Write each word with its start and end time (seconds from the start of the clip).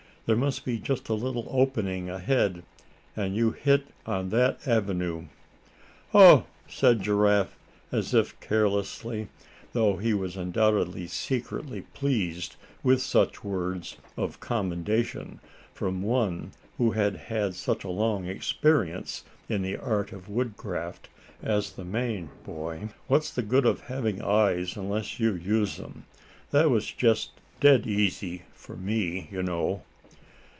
There 0.27 0.37
must 0.37 0.63
be 0.63 0.79
just 0.79 1.09
a 1.09 1.13
little 1.13 1.47
opening 1.49 2.09
ahead, 2.09 2.63
and 3.17 3.35
you 3.35 3.51
hit 3.51 3.87
on 4.05 4.29
that 4.29 4.65
avenue." 4.65 5.25
"Oh!" 6.13 6.45
said 6.69 7.01
Giraffe, 7.01 7.57
as 7.91 8.13
if 8.13 8.39
carelessly, 8.39 9.27
though 9.73 9.97
he 9.97 10.13
was 10.13 10.37
undoubtedly 10.37 11.07
secretly 11.07 11.81
pleased 11.93 12.55
with 12.81 13.01
such 13.01 13.43
words 13.43 13.97
of 14.15 14.39
commendation 14.39 15.41
from 15.73 16.01
one 16.01 16.51
who 16.77 16.91
had 16.91 17.15
had 17.17 17.53
such 17.53 17.83
long 17.83 18.25
experience 18.27 19.25
in 19.49 19.63
the 19.63 19.75
art 19.75 20.13
of 20.13 20.29
woodcraft 20.29 21.09
as 21.43 21.73
the 21.73 21.83
Maine 21.83 22.29
boy; 22.45 22.87
"what's 23.07 23.31
the 23.31 23.43
good 23.43 23.65
of 23.65 23.81
having 23.81 24.21
eyes 24.21 24.77
unless 24.77 25.19
you 25.19 25.33
use 25.33 25.77
'em? 25.77 26.05
That 26.51 26.69
was 26.69 26.89
just 26.89 27.31
dead 27.59 27.85
easy 27.85 28.43
for 28.53 28.77
me, 28.77 29.27
you 29.29 29.43
know." 29.43 29.81